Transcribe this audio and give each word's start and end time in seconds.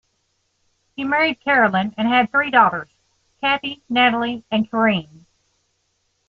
He 0.95 1.03
married 1.03 1.41
Carolyn 1.41 1.93
and 1.95 2.07
had 2.07 2.31
three 2.31 2.49
daughters; 2.49 2.89
Kathie, 3.39 3.83
Natalie 3.87 4.43
and 4.49 4.67
Karine. 4.67 5.27